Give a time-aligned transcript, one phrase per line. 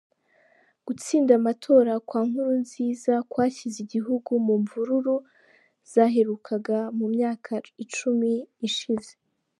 [0.85, 5.15] Gutsinda amatora kwa Nkurunziza kwashyize igihugu mu mvururu
[5.91, 8.31] zaherukaga mu myaka icumi
[8.67, 9.11] ishize.